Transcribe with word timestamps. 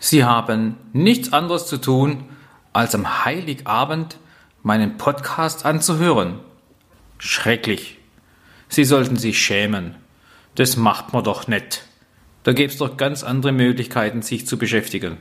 Sie 0.00 0.24
haben 0.24 0.78
nichts 0.94 1.32
anderes 1.32 1.66
zu 1.66 1.76
tun, 1.76 2.24
als 2.72 2.94
am 2.94 3.24
Heiligabend 3.24 4.18
meinen 4.62 4.96
Podcast 4.96 5.66
anzuhören. 5.66 6.40
Schrecklich. 7.18 7.98
Sie 8.68 8.84
sollten 8.84 9.16
sich 9.16 9.38
schämen. 9.38 9.94
Das 10.54 10.76
macht 10.76 11.12
man 11.12 11.22
doch 11.22 11.48
nicht. 11.48 11.84
Da 12.44 12.54
gäbe 12.54 12.72
es 12.72 12.78
doch 12.78 12.96
ganz 12.96 13.22
andere 13.22 13.52
Möglichkeiten, 13.52 14.22
sich 14.22 14.46
zu 14.46 14.56
beschäftigen. 14.56 15.18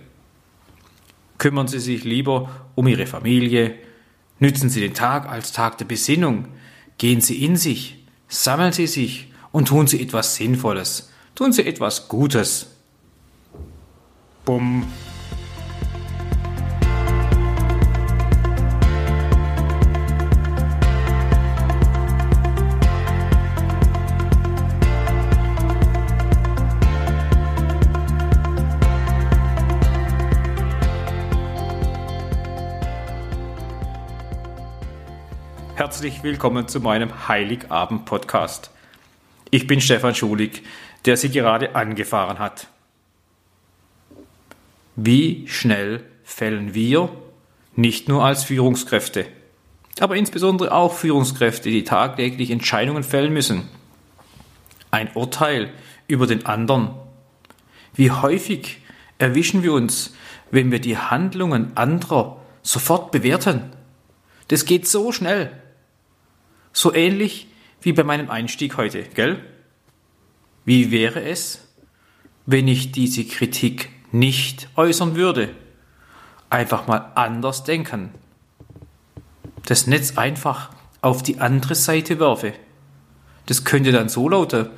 Kümmern 1.37 1.67
Sie 1.67 1.79
sich 1.79 2.05
lieber 2.05 2.49
um 2.75 2.87
Ihre 2.87 3.05
Familie, 3.05 3.75
nützen 4.39 4.69
Sie 4.69 4.79
den 4.79 4.93
Tag 4.93 5.27
als 5.27 5.51
Tag 5.51 5.77
der 5.77 5.85
Besinnung, 5.85 6.47
gehen 6.97 7.19
Sie 7.19 7.43
in 7.43 7.57
sich, 7.57 8.05
sammeln 8.29 8.71
Sie 8.71 8.87
sich 8.87 9.33
und 9.51 9.67
tun 9.67 9.87
Sie 9.87 10.01
etwas 10.01 10.35
Sinnvolles, 10.35 11.11
tun 11.35 11.51
Sie 11.51 11.65
etwas 11.65 12.07
Gutes. 12.07 12.78
Bumm. 14.45 14.85
Herzlich 35.75 36.23
willkommen 36.23 36.67
zu 36.67 36.81
meinem 36.81 37.27
Heiligabend-Podcast. 37.29 38.69
Ich 39.49 39.65
bin 39.65 39.79
Stefan 39.79 40.13
Schulig, 40.13 40.63
der 41.05 41.15
Sie 41.15 41.29
gerade 41.29 41.73
angefahren 41.73 42.37
hat. 42.39 42.67
Wie 45.01 45.47
schnell 45.47 46.03
fällen 46.23 46.73
wir, 46.73 47.09
nicht 47.73 48.09
nur 48.09 48.25
als 48.25 48.43
Führungskräfte, 48.43 49.25
aber 50.01 50.17
insbesondere 50.17 50.73
auch 50.73 50.93
Führungskräfte, 50.93 51.69
die 51.69 51.85
tagtäglich 51.85 52.51
Entscheidungen 52.51 53.03
fällen 53.03 53.31
müssen, 53.31 53.69
ein 54.91 55.09
Urteil 55.13 55.71
über 56.09 56.27
den 56.27 56.45
anderen. 56.45 56.89
Wie 57.93 58.11
häufig 58.11 58.79
erwischen 59.19 59.63
wir 59.63 59.71
uns, 59.71 60.13
wenn 60.51 60.69
wir 60.69 60.79
die 60.79 60.97
Handlungen 60.97 61.77
anderer 61.77 62.41
sofort 62.61 63.13
bewerten? 63.13 63.71
Das 64.49 64.65
geht 64.65 64.85
so 64.85 65.13
schnell. 65.13 65.49
So 66.73 66.93
ähnlich 66.93 67.47
wie 67.81 67.93
bei 67.93 68.03
meinem 68.03 68.29
Einstieg 68.29 68.75
heute, 68.75 69.03
gell? 69.03 69.41
Wie 70.65 70.91
wäre 70.91 71.23
es, 71.23 71.69
wenn 72.45 72.67
ich 72.67 72.91
diese 72.91 73.23
Kritik 73.23 73.91
nicht 74.11 74.69
äußern 74.75 75.15
würde. 75.15 75.49
Einfach 76.49 76.87
mal 76.87 77.11
anders 77.15 77.63
denken. 77.63 78.09
Das 79.65 79.87
Netz 79.87 80.17
einfach 80.17 80.69
auf 81.01 81.23
die 81.23 81.39
andere 81.39 81.75
Seite 81.75 82.19
werfe. 82.19 82.53
Das 83.45 83.63
könnte 83.63 83.91
dann 83.91 84.09
so 84.09 84.29
lauten. 84.29 84.69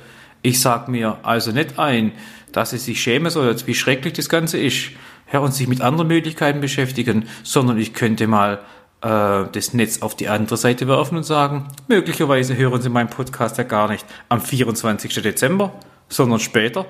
Ich 0.42 0.60
sag 0.60 0.88
mir 0.88 1.18
also 1.22 1.52
nicht 1.52 1.78
ein, 1.78 2.12
dass 2.52 2.72
es 2.72 2.84
sich 2.84 3.00
schämen 3.00 3.30
soll, 3.30 3.54
wie 3.66 3.74
schrecklich 3.74 4.14
das 4.14 4.28
Ganze 4.28 4.58
ist, 4.58 4.90
ja, 5.32 5.38
und 5.40 5.54
sich 5.54 5.68
mit 5.68 5.80
anderen 5.80 6.08
Möglichkeiten 6.08 6.60
beschäftigen, 6.60 7.26
sondern 7.42 7.78
ich 7.78 7.94
könnte 7.94 8.26
mal 8.26 8.60
äh, 9.00 9.44
das 9.50 9.72
Netz 9.72 10.02
auf 10.02 10.14
die 10.14 10.28
andere 10.28 10.56
Seite 10.56 10.88
werfen 10.88 11.16
und 11.16 11.24
sagen, 11.24 11.68
möglicherweise 11.88 12.56
hören 12.56 12.82
Sie 12.82 12.88
meinen 12.88 13.10
Podcast 13.10 13.58
ja 13.58 13.64
gar 13.64 13.88
nicht 13.88 14.04
am 14.28 14.40
24. 14.40 15.22
Dezember, 15.22 15.72
sondern 16.08 16.40
später. 16.40 16.86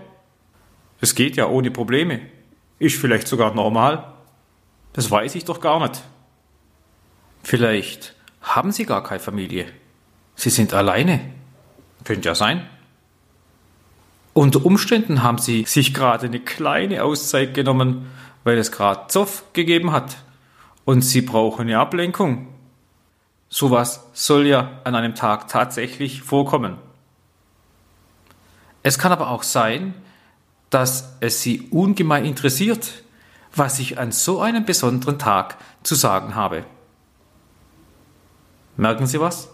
Es 1.03 1.17
geht 1.17 1.37
ja 1.37 1.49
ohne 1.49 1.73
Probleme. 1.73 2.21
Ist 2.79 2.97
vielleicht 2.99 3.27
sogar 3.27 3.53
normal. 3.55 4.15
Das 4.93 5.11
weiß 5.11 5.35
ich 5.35 5.45
doch 5.45 5.61
gar 5.61 5.81
nicht. 5.81 6.01
Vielleicht 7.43 8.15
haben 8.41 8.71
Sie 8.71 8.87
gar 8.87 9.03
keine 9.03 9.19
Familie. 9.19 9.67
Sie 10.37 10.49
sind 10.49 10.73
alleine. 10.73 11.21
Könnte 12.05 12.29
ja 12.29 12.35
sein. 12.37 12.69
Unter 14.33 14.65
Umständen 14.65 15.25
haben 15.25 15.39
Sie 15.39 15.65
sich 15.65 15.93
gerade 15.93 16.27
eine 16.27 16.39
kleine 16.39 17.03
Auszeit 17.03 17.53
genommen, 17.53 18.07
weil 18.45 18.57
es 18.57 18.71
gerade 18.71 19.09
Zoff 19.09 19.45
gegeben 19.53 19.91
hat. 19.91 20.17
Und 20.85 21.03
Sie 21.03 21.23
brauchen 21.23 21.63
eine 21.63 21.81
Ablenkung. 21.81 22.47
Sowas 23.49 24.09
soll 24.13 24.47
ja 24.47 24.81
an 24.85 24.95
einem 24.95 25.17
Tag 25.17 25.49
tatsächlich 25.49 26.23
vorkommen. 26.23 26.79
Es 28.85 29.01
kann 29.01 29.11
aber 29.11 29.31
auch 29.31 29.43
sein, 29.43 29.95
dass 30.73 31.17
es 31.21 31.43
sie 31.43 31.69
ungemein 31.71 32.25
interessiert, 32.25 33.05
was 33.55 33.79
ich 33.79 33.99
an 33.99 34.11
so 34.11 34.41
einem 34.41 34.65
besonderen 34.65 35.19
Tag 35.19 35.59
zu 35.83 35.95
sagen 35.95 36.35
habe. 36.35 36.65
Merken 38.79 39.07
Sie 39.07 39.21
was? 39.21 39.51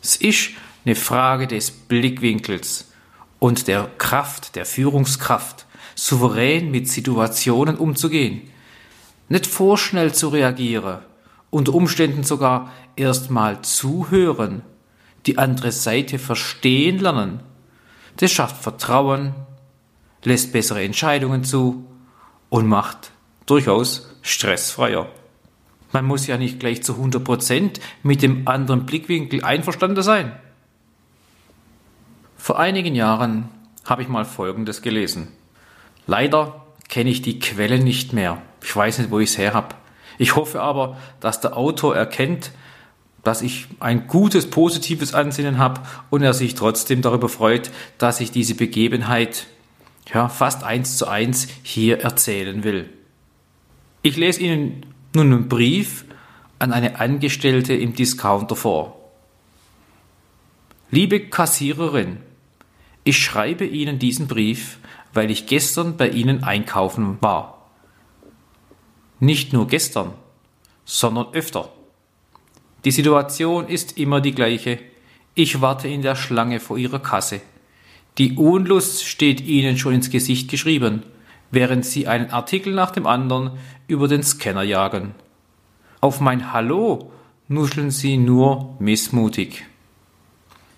Es 0.00 0.14
ist 0.14 0.50
eine 0.84 0.94
Frage 0.94 1.48
des 1.48 1.72
Blickwinkels 1.72 2.92
und 3.40 3.66
der 3.66 3.90
Kraft, 3.98 4.54
der 4.54 4.64
Führungskraft, 4.64 5.66
souverän 5.96 6.70
mit 6.70 6.88
Situationen 6.88 7.76
umzugehen, 7.76 8.42
nicht 9.28 9.48
vorschnell 9.48 10.14
zu 10.14 10.28
reagieren, 10.28 11.00
unter 11.50 11.74
Umständen 11.74 12.22
sogar 12.22 12.70
erstmal 12.94 13.60
zuhören, 13.62 14.62
die 15.26 15.36
andere 15.36 15.72
Seite 15.72 16.20
verstehen 16.20 17.00
lernen. 17.00 17.40
Das 18.18 18.30
schafft 18.30 18.62
Vertrauen, 18.62 19.34
lässt 20.24 20.52
bessere 20.52 20.82
Entscheidungen 20.82 21.44
zu 21.44 21.86
und 22.48 22.66
macht 22.66 23.12
durchaus 23.46 24.10
stressfreier. 24.22 25.08
Man 25.92 26.06
muss 26.06 26.26
ja 26.26 26.36
nicht 26.38 26.58
gleich 26.58 26.82
zu 26.82 26.94
100% 26.94 27.78
mit 28.02 28.22
dem 28.22 28.48
anderen 28.48 28.84
Blickwinkel 28.84 29.44
einverstanden 29.44 30.02
sein. 30.02 30.32
Vor 32.36 32.58
einigen 32.58 32.94
Jahren 32.94 33.48
habe 33.84 34.02
ich 34.02 34.08
mal 34.08 34.24
Folgendes 34.24 34.82
gelesen. 34.82 35.28
Leider 36.06 36.64
kenne 36.88 37.10
ich 37.10 37.22
die 37.22 37.38
Quelle 37.38 37.78
nicht 37.78 38.12
mehr. 38.12 38.42
Ich 38.62 38.74
weiß 38.74 38.98
nicht, 38.98 39.10
wo 39.10 39.20
ich 39.20 39.30
es 39.30 39.38
her 39.38 39.54
habe. 39.54 39.74
Ich 40.18 40.36
hoffe 40.36 40.60
aber, 40.60 40.96
dass 41.20 41.40
der 41.40 41.56
Autor 41.56 41.96
erkennt, 41.96 42.50
dass 43.22 43.40
ich 43.40 43.66
ein 43.80 44.06
gutes, 44.06 44.50
positives 44.50 45.14
Ansinnen 45.14 45.58
habe 45.58 45.80
und 46.10 46.22
er 46.22 46.34
sich 46.34 46.54
trotzdem 46.54 47.02
darüber 47.02 47.28
freut, 47.28 47.70
dass 47.98 48.20
ich 48.20 48.30
diese 48.30 48.54
Begebenheit 48.54 49.46
ja, 50.12 50.28
fast 50.28 50.64
eins 50.64 50.96
zu 50.96 51.08
eins 51.08 51.48
hier 51.62 52.00
erzählen 52.00 52.64
will. 52.64 52.90
Ich 54.02 54.16
lese 54.16 54.40
Ihnen 54.40 54.86
nun 55.14 55.32
einen 55.32 55.48
Brief 55.48 56.04
an 56.58 56.72
eine 56.72 57.00
Angestellte 57.00 57.74
im 57.74 57.94
Discounter 57.94 58.56
vor. 58.56 59.00
Liebe 60.90 61.20
Kassiererin, 61.20 62.18
ich 63.02 63.18
schreibe 63.18 63.64
Ihnen 63.64 63.98
diesen 63.98 64.28
Brief, 64.28 64.78
weil 65.12 65.30
ich 65.30 65.46
gestern 65.46 65.96
bei 65.96 66.08
Ihnen 66.08 66.44
einkaufen 66.44 67.18
war. 67.20 67.70
Nicht 69.20 69.52
nur 69.52 69.66
gestern, 69.66 70.12
sondern 70.84 71.32
öfter. 71.32 71.70
Die 72.84 72.90
Situation 72.90 73.68
ist 73.68 73.96
immer 73.96 74.20
die 74.20 74.34
gleiche. 74.34 74.78
Ich 75.34 75.60
warte 75.60 75.88
in 75.88 76.02
der 76.02 76.16
Schlange 76.16 76.60
vor 76.60 76.76
Ihrer 76.76 76.98
Kasse. 76.98 77.40
Die 78.18 78.36
Unlust 78.36 79.04
steht 79.04 79.40
ihnen 79.40 79.76
schon 79.76 79.94
ins 79.94 80.10
Gesicht 80.10 80.48
geschrieben, 80.48 81.02
während 81.50 81.84
sie 81.84 82.06
einen 82.06 82.30
Artikel 82.30 82.72
nach 82.72 82.92
dem 82.92 83.06
anderen 83.06 83.52
über 83.88 84.06
den 84.06 84.22
Scanner 84.22 84.62
jagen. 84.62 85.14
Auf 86.00 86.20
mein 86.20 86.52
Hallo 86.52 87.10
nuscheln 87.48 87.90
sie 87.90 88.16
nur 88.16 88.76
missmutig. 88.78 89.64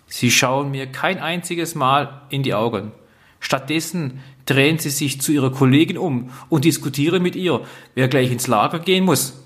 Sie 0.06 0.30
schauen 0.30 0.70
mir 0.70 0.86
kein 0.86 1.18
einziges 1.18 1.74
Mal 1.74 2.22
in 2.30 2.42
die 2.42 2.54
Augen. 2.54 2.92
Stattdessen 3.40 4.20
drehen 4.46 4.78
sie 4.78 4.90
sich 4.90 5.20
zu 5.20 5.32
ihrer 5.32 5.52
Kollegin 5.52 5.98
um 5.98 6.30
und 6.48 6.64
diskutieren 6.64 7.22
mit 7.22 7.36
ihr, 7.36 7.60
wer 7.94 8.08
gleich 8.08 8.30
ins 8.30 8.46
Lager 8.46 8.78
gehen 8.78 9.04
muss. 9.04 9.42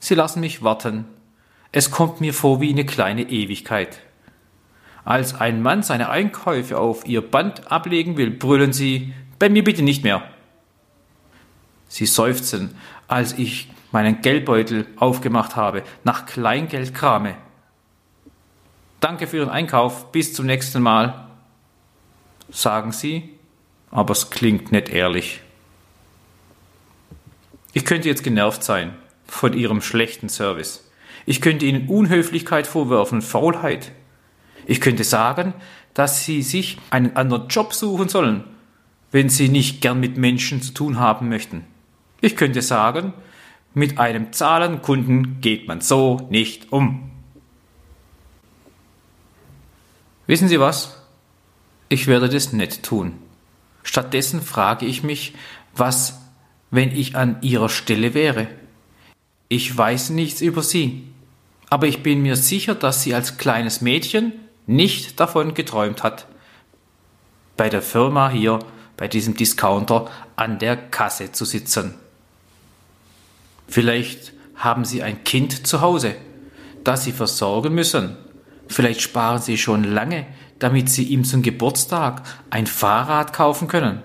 Sie 0.00 0.14
lassen 0.14 0.40
mich 0.40 0.62
warten. 0.62 1.04
Es 1.70 1.90
kommt 1.90 2.20
mir 2.20 2.34
vor 2.34 2.60
wie 2.60 2.70
eine 2.70 2.86
kleine 2.86 3.22
Ewigkeit. 3.30 4.00
Als 5.08 5.34
ein 5.40 5.62
Mann 5.62 5.82
seine 5.82 6.10
Einkäufe 6.10 6.76
auf 6.76 7.06
ihr 7.06 7.22
Band 7.22 7.72
ablegen 7.72 8.18
will, 8.18 8.30
brüllen 8.30 8.74
sie, 8.74 9.14
bei 9.38 9.48
mir 9.48 9.64
bitte 9.64 9.80
nicht 9.80 10.04
mehr. 10.04 10.22
Sie 11.88 12.04
seufzen, 12.04 12.76
als 13.06 13.32
ich 13.38 13.70
meinen 13.90 14.20
Geldbeutel 14.20 14.86
aufgemacht 14.96 15.56
habe, 15.56 15.82
nach 16.04 16.26
Kleingeld 16.26 16.92
krame. 16.92 17.36
Danke 19.00 19.26
für 19.26 19.38
Ihren 19.38 19.48
Einkauf, 19.48 20.12
bis 20.12 20.34
zum 20.34 20.44
nächsten 20.44 20.82
Mal, 20.82 21.26
sagen 22.50 22.92
sie, 22.92 23.30
aber 23.90 24.12
es 24.12 24.28
klingt 24.28 24.72
nicht 24.72 24.90
ehrlich. 24.90 25.40
Ich 27.72 27.86
könnte 27.86 28.08
jetzt 28.08 28.24
genervt 28.24 28.62
sein 28.62 28.94
von 29.26 29.54
Ihrem 29.54 29.80
schlechten 29.80 30.28
Service. 30.28 30.86
Ich 31.24 31.40
könnte 31.40 31.64
Ihnen 31.64 31.88
Unhöflichkeit 31.88 32.66
vorwerfen, 32.66 33.22
Faulheit. 33.22 33.92
Ich 34.68 34.82
könnte 34.82 35.02
sagen, 35.02 35.54
dass 35.94 36.24
sie 36.24 36.42
sich 36.42 36.76
einen 36.90 37.16
anderen 37.16 37.48
Job 37.48 37.72
suchen 37.72 38.08
sollen. 38.08 38.44
wenn 39.10 39.30
Sie 39.30 39.48
nicht 39.48 39.80
gern 39.80 40.00
mit 40.00 40.18
Menschen 40.18 40.60
zu 40.60 40.74
tun 40.74 40.98
haben 40.98 41.30
möchten. 41.30 41.64
Ich 42.20 42.36
könnte 42.36 42.60
sagen, 42.60 43.14
mit 43.72 43.98
einem 43.98 44.34
Zahlenkunden 44.34 45.40
geht 45.40 45.66
man 45.66 45.80
so 45.80 46.28
nicht 46.28 46.70
um. 46.74 47.10
Wissen 50.26 50.46
Sie 50.46 50.60
was? 50.60 51.00
Ich 51.88 52.06
werde 52.06 52.28
das 52.28 52.52
nicht 52.52 52.82
tun. 52.82 53.14
Stattdessen 53.82 54.42
frage 54.42 54.84
ich 54.84 55.02
mich, 55.02 55.32
was, 55.74 56.20
wenn 56.70 56.90
ich 56.90 57.16
an 57.16 57.38
Ihrer 57.40 57.70
Stelle 57.70 58.12
wäre? 58.12 58.48
Ich 59.48 59.74
weiß 59.74 60.10
nichts 60.10 60.42
über 60.42 60.62
Sie, 60.62 61.04
aber 61.70 61.86
ich 61.86 62.02
bin 62.02 62.20
mir 62.20 62.36
sicher, 62.36 62.74
dass 62.74 63.02
sie 63.02 63.14
als 63.14 63.38
kleines 63.38 63.80
Mädchen 63.80 64.34
nicht 64.68 65.18
davon 65.18 65.54
geträumt 65.54 66.04
hat, 66.04 66.26
bei 67.56 67.68
der 67.68 67.82
Firma 67.82 68.28
hier, 68.28 68.60
bei 68.96 69.08
diesem 69.08 69.34
Discounter 69.34 70.08
an 70.36 70.58
der 70.58 70.76
Kasse 70.76 71.32
zu 71.32 71.44
sitzen. 71.44 71.94
Vielleicht 73.66 74.32
haben 74.56 74.84
Sie 74.84 75.02
ein 75.02 75.24
Kind 75.24 75.66
zu 75.66 75.80
Hause, 75.80 76.14
das 76.84 77.04
Sie 77.04 77.12
versorgen 77.12 77.74
müssen. 77.74 78.16
Vielleicht 78.68 79.00
sparen 79.00 79.40
Sie 79.40 79.56
schon 79.56 79.84
lange, 79.84 80.26
damit 80.58 80.90
Sie 80.90 81.04
ihm 81.04 81.24
zum 81.24 81.42
Geburtstag 81.42 82.22
ein 82.50 82.66
Fahrrad 82.66 83.32
kaufen 83.32 83.68
können. 83.68 84.02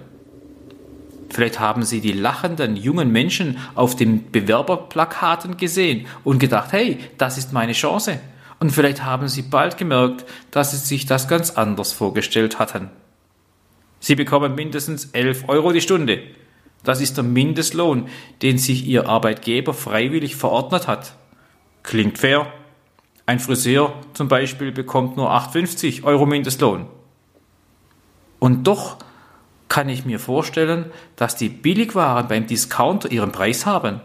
Vielleicht 1.30 1.60
haben 1.60 1.84
Sie 1.84 2.00
die 2.00 2.14
lachenden 2.14 2.78
jungen 2.78 3.12
Menschen 3.12 3.58
auf 3.76 3.96
den 3.96 4.32
Bewerberplakaten 4.32 5.58
gesehen 5.58 6.06
und 6.24 6.40
gedacht, 6.40 6.72
hey, 6.72 7.00
das 7.18 7.38
ist 7.38 7.52
meine 7.52 7.74
Chance. 7.74 8.20
Und 8.64 8.70
vielleicht 8.70 9.04
haben 9.04 9.28
Sie 9.28 9.42
bald 9.42 9.76
gemerkt, 9.76 10.24
dass 10.52 10.72
Sie 10.72 10.78
sich 10.78 11.06
das 11.06 11.28
ganz 11.28 11.52
anders 11.52 11.92
vorgestellt 11.92 12.60
hatten. 12.60 12.92
Sie 14.00 14.16
bekommen 14.16 14.56
mindestens 14.56 15.08
11 15.12 15.50
Euro 15.50 15.74
die 15.74 15.82
Stunde. 15.82 16.22
Das 16.82 17.02
ist 17.02 17.18
der 17.18 17.26
Mindestlohn, 17.26 18.08
den 18.42 18.58
sich 18.58 18.86
Ihr 18.86 19.10
Arbeitgeber 19.10 19.74
freiwillig 19.74 20.38
verordnet 20.38 20.88
hat. 20.88 21.18
Klingt 21.84 22.20
fair. 22.20 22.54
Ein 23.26 23.42
Friseur 23.42 23.96
zum 24.14 24.30
Beispiel 24.30 24.72
bekommt 24.72 25.18
nur 25.18 25.32
8,50 25.32 26.06
Euro 26.06 26.26
Mindestlohn. 26.26 26.86
Und 28.40 28.66
doch 28.66 28.96
kann 29.68 29.90
ich 29.90 30.06
mir 30.06 30.20
vorstellen, 30.20 30.86
dass 31.18 31.36
die 31.36 31.50
Billigwaren 31.50 32.30
beim 32.30 32.48
Discounter 32.48 33.12
ihren 33.12 33.34
Preis 33.34 33.66
haben. 33.66 34.00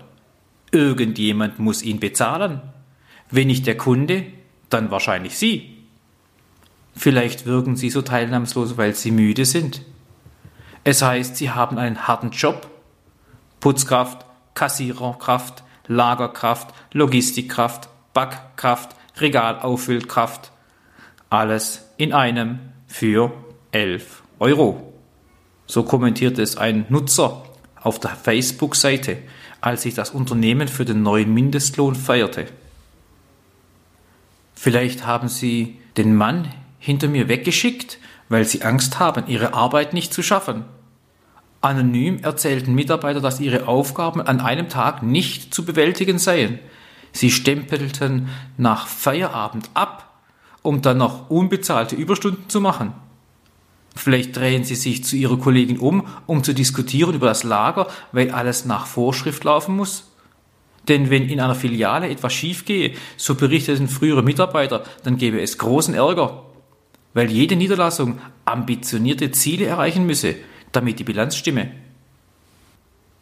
Irgendjemand 0.72 1.61
muss 1.61 1.84
ihn 1.84 2.00
bezahlen. 2.00 2.61
Wenn 3.31 3.46
nicht 3.46 3.64
der 3.69 3.76
Kunde, 3.76 4.25
dann 4.70 4.90
wahrscheinlich 4.90 5.38
Sie. 5.38 5.76
Vielleicht 6.94 7.46
wirken 7.46 7.76
Sie 7.76 7.90
so 7.90 8.02
teilnahmslos, 8.02 8.76
weil 8.76 8.94
Sie 8.94 9.10
müde 9.10 9.44
sind. 9.44 9.82
Es 10.84 11.02
heißt, 11.02 11.36
Sie 11.36 11.50
haben 11.50 11.78
einen 11.78 12.08
harten 12.08 12.30
Job. 12.30 12.68
Putzkraft, 13.60 14.24
Kassiererkraft, 14.54 15.64
Lagerkraft, 15.86 16.74
Logistikkraft, 16.92 17.88
Backkraft, 18.14 18.94
Regalauffüllkraft. 19.18 20.52
Alles 21.30 21.84
in 21.96 22.12
einem 22.12 22.58
für 22.86 23.32
11 23.72 24.22
Euro. 24.38 24.92
So 25.66 25.82
kommentiert 25.82 26.38
es 26.38 26.56
ein 26.56 26.86
Nutzer 26.88 27.42
auf 27.80 28.00
der 28.00 28.10
Facebook-Seite, 28.10 29.18
als 29.60 29.82
sich 29.82 29.94
das 29.94 30.10
Unternehmen 30.10 30.68
für 30.68 30.84
den 30.84 31.02
neuen 31.02 31.34
Mindestlohn 31.34 31.94
feierte. 31.94 32.46
Vielleicht 34.60 35.06
haben 35.06 35.28
Sie 35.28 35.78
den 35.96 36.16
Mann 36.16 36.52
hinter 36.81 37.06
mir 37.06 37.28
weggeschickt, 37.28 37.99
weil 38.28 38.44
Sie 38.44 38.62
Angst 38.62 38.99
haben, 38.99 39.28
Ihre 39.28 39.55
Arbeit 39.55 39.93
nicht 39.94 40.12
zu 40.12 40.20
schaffen. 40.20 40.64
Anonym 41.60 42.19
erzählten 42.25 42.75
Mitarbeiter, 42.75 43.20
dass 43.20 43.38
ihre 43.38 43.69
Aufgaben 43.69 44.20
an 44.20 44.40
einem 44.40 44.69
Tag 44.69 45.05
nicht 45.05 45.55
zu 45.55 45.64
bewältigen 45.64 46.19
seien. 46.19 46.58
Sie 47.12 47.31
stempelten 47.31 48.31
nach 48.56 48.88
Feierabend 48.88 49.70
ab, 49.75 50.22
um 50.62 50.82
dann 50.82 50.99
noch 50.99 51.31
unbezahlte 51.31 51.94
Überstunden 51.94 52.49
zu 52.49 52.61
machen. 52.61 52.94
Vielleicht 53.94 54.37
drehen 54.37 54.64
sie 54.64 54.75
sich 54.75 55.04
zu 55.04 55.14
ihrer 55.14 55.38
Kollegin 55.38 55.78
um, 55.78 56.04
um 56.26 56.43
zu 56.43 56.52
diskutieren 56.52 57.14
über 57.14 57.28
das 57.28 57.44
Lager, 57.44 57.87
weil 58.11 58.32
alles 58.32 58.64
nach 58.64 58.87
Vorschrift 58.87 59.44
laufen 59.44 59.76
muss. 59.76 60.07
Denn 60.88 61.11
wenn 61.11 61.29
in 61.29 61.40
einer 61.40 61.55
Filiale 61.55 62.08
etwas 62.08 62.32
schief 62.32 62.64
gehe, 62.64 62.94
so 63.17 63.35
berichteten 63.35 63.88
frühere 63.88 64.23
Mitarbeiter, 64.23 64.85
dann 65.05 65.19
gäbe 65.19 65.40
es 65.40 65.58
großen 65.58 65.94
Ärger, 65.94 66.44
weil 67.14 67.31
jede 67.31 67.56
Niederlassung 67.56 68.19
ambitionierte 68.44 69.31
Ziele 69.31 69.67
erreichen 69.67 70.06
müsse, 70.06 70.37
damit 70.73 70.99
die 70.99 71.05
Bilanz 71.05 71.37
stimme. 71.37 71.70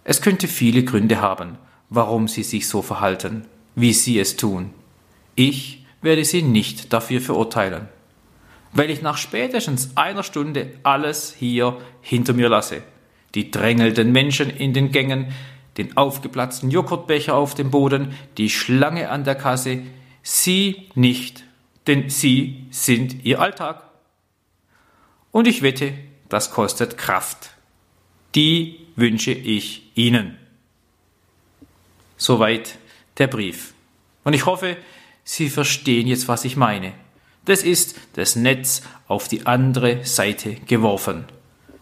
Es 0.05 0.23
könnte 0.23 0.47
viele 0.47 0.85
Gründe 0.85 1.21
haben, 1.21 1.59
warum 1.91 2.29
sie 2.29 2.45
sich 2.45 2.69
so 2.69 2.83
verhalten, 2.83 3.45
wie 3.75 3.93
sie 3.93 4.19
es 4.19 4.37
tun. 4.37 4.71
Ich 5.35 5.85
werde 6.03 6.25
sie 6.25 6.43
nicht 6.43 6.93
dafür 6.93 7.21
verurteilen 7.21 7.89
weil 8.77 8.91
ich 8.91 9.03
nach 9.03 9.17
spätestens 9.17 9.97
einer 9.97 10.23
Stunde 10.23 10.71
alles 10.83 11.35
hier 11.37 11.79
hinter 12.03 12.35
mir 12.35 12.49
lasse. 12.49 12.83
Die 13.35 13.51
drängelnden 13.51 14.13
Menschen 14.13 14.51
in 14.51 14.75
den 14.75 14.93
Gängen, 14.93 15.33
den 15.79 15.97
aufgeplatzten 15.97 16.71
Joghurtbecher 16.71 17.35
auf 17.35 17.55
dem 17.55 17.71
Boden, 17.71 18.15
die 18.39 18.51
Schlange 18.51 19.11
an 19.11 19.25
der 19.25 19.35
Kasse, 19.35 19.83
sie 20.23 20.89
nicht, 20.95 21.45
denn 21.87 22.09
sie 22.11 22.67
sind 22.71 23.25
ihr 23.25 23.41
Alltag. 23.41 23.83
Und 25.33 25.47
ich 25.47 25.63
wette, 25.63 25.93
das 26.29 26.51
kostet 26.51 26.97
Kraft. 26.97 27.51
Die 28.35 28.87
wünsche 28.97 29.33
ich 29.33 29.91
Ihnen. 29.95 30.37
Soweit 32.17 32.79
der 33.19 33.27
Brief. 33.27 33.75
Und 34.25 34.33
ich 34.33 34.47
hoffe, 34.47 34.77
Sie 35.29 35.51
verstehen 35.51 36.07
jetzt, 36.07 36.29
was 36.29 36.45
ich 36.45 36.57
meine. 36.57 36.93
Das 37.47 37.63
ist 37.63 37.97
das 38.15 38.37
Netz 38.37 38.83
auf 39.09 39.27
die 39.27 39.45
andere 39.45 40.05
Seite 40.05 40.55
geworfen. 40.55 41.25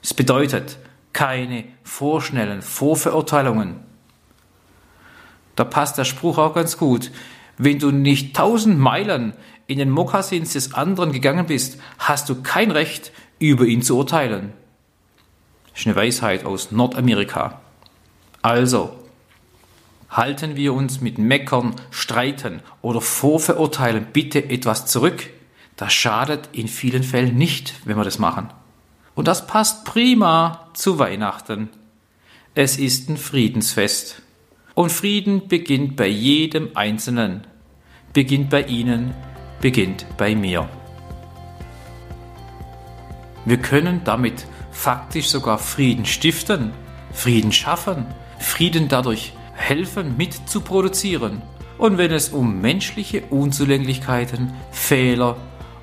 Es 0.02 0.14
bedeutet 0.14 0.78
keine 1.14 1.64
vorschnellen 1.82 2.60
Vorverurteilungen. 2.60 3.76
Da 5.56 5.64
passt 5.64 5.96
der 5.96 6.04
Spruch 6.04 6.36
auch 6.36 6.54
ganz 6.54 6.76
gut. 6.76 7.10
Wenn 7.56 7.78
du 7.78 7.90
nicht 7.90 8.36
tausend 8.36 8.78
Meilen 8.78 9.32
in 9.66 9.78
den 9.78 9.88
Mokassins 9.88 10.52
des 10.52 10.74
anderen 10.74 11.12
gegangen 11.12 11.46
bist, 11.46 11.80
hast 11.98 12.28
du 12.28 12.42
kein 12.42 12.70
Recht, 12.70 13.12
über 13.38 13.64
ihn 13.64 13.82
zu 13.82 13.96
urteilen. 13.96 14.52
Das 15.70 15.80
ist 15.80 15.86
eine 15.86 15.96
Weisheit 15.96 16.44
aus 16.44 16.70
Nordamerika. 16.70 17.60
Also, 18.42 18.92
halten 20.08 20.56
wir 20.56 20.72
uns 20.72 21.00
mit 21.00 21.18
Meckern, 21.18 21.74
Streiten 21.90 22.60
oder 22.80 23.00
Vorverurteilen 23.00 24.06
bitte 24.12 24.50
etwas 24.50 24.86
zurück. 24.86 25.30
Das 25.76 25.92
schadet 25.92 26.48
in 26.52 26.68
vielen 26.68 27.02
Fällen 27.02 27.36
nicht, 27.36 27.74
wenn 27.84 27.96
wir 27.96 28.04
das 28.04 28.18
machen. 28.18 28.50
Und 29.14 29.28
das 29.28 29.46
passt 29.46 29.84
prima 29.84 30.68
zu 30.74 30.98
Weihnachten. 30.98 31.68
Es 32.54 32.76
ist 32.76 33.08
ein 33.08 33.16
Friedensfest. 33.16 34.22
Und 34.74 34.90
Frieden 34.90 35.46
beginnt 35.46 35.96
bei 35.96 36.08
jedem 36.08 36.70
Einzelnen, 36.74 37.46
beginnt 38.12 38.50
bei 38.50 38.62
Ihnen, 38.62 39.14
beginnt 39.60 40.06
bei 40.16 40.34
mir. 40.34 40.68
Wir 43.44 43.58
können 43.58 44.00
damit 44.04 44.46
faktisch 44.72 45.28
sogar 45.28 45.58
Frieden 45.58 46.06
stiften, 46.06 46.72
Frieden 47.12 47.52
schaffen, 47.52 48.06
Frieden 48.40 48.88
dadurch 48.88 49.32
helfen 49.54 50.16
mit 50.16 50.48
zu 50.48 50.60
produzieren. 50.60 51.42
Und 51.78 51.98
wenn 51.98 52.10
es 52.10 52.30
um 52.30 52.60
menschliche 52.60 53.22
Unzulänglichkeiten, 53.30 54.52
Fehler, 54.72 55.36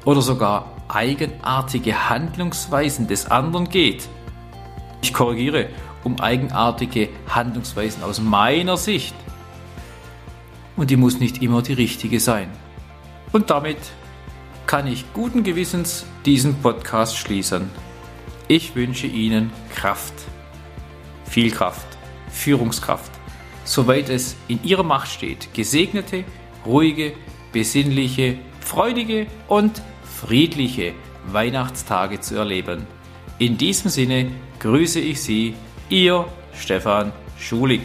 oder 0.05 0.21
sogar 0.21 0.80
eigenartige 0.93 2.10
Handlungsweisen 2.10 3.07
des 3.07 3.25
anderen 3.27 3.69
geht. 3.69 4.10
Ich 5.01 5.13
korrigiere, 5.13 5.69
um 6.03 6.19
eigenartige 6.19 7.10
Handlungsweisen 7.27 8.03
aus 8.03 8.19
meiner 8.19 8.77
Sicht. 8.77 9.15
Und 10.75 10.89
die 10.89 10.98
muss 10.98 11.19
nicht 11.19 11.41
immer 11.41 11.62
die 11.62 11.74
richtige 11.74 12.19
sein. 12.19 12.50
Und 13.31 13.50
damit 13.50 13.77
kann 14.67 14.88
ich 14.88 15.12
guten 15.13 15.43
Gewissens 15.43 16.05
diesen 16.25 16.55
Podcast 16.55 17.17
schließen. 17.17 17.69
Ich 18.48 18.75
wünsche 18.75 19.07
Ihnen 19.07 19.51
Kraft, 19.74 20.13
viel 21.25 21.51
Kraft, 21.51 21.86
Führungskraft, 22.29 23.12
soweit 23.63 24.10
es 24.10 24.36
in 24.48 24.63
Ihrer 24.63 24.83
Macht 24.83 25.10
steht, 25.10 25.53
gesegnete, 25.53 26.25
ruhige, 26.65 27.13
besinnliche, 27.51 28.38
freudige 28.60 29.27
und 29.48 29.81
friedliche 30.21 30.93
Weihnachtstage 31.31 32.19
zu 32.19 32.35
erleben. 32.35 32.85
In 33.39 33.57
diesem 33.57 33.89
Sinne 33.89 34.31
grüße 34.59 34.99
ich 34.99 35.21
Sie, 35.21 35.55
Ihr 35.89 36.25
Stefan 36.53 37.11
Schulig. 37.39 37.81